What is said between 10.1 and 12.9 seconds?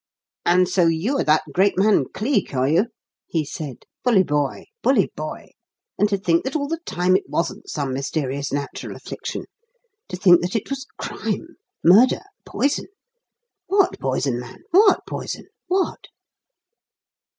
think that it was crime murder poison.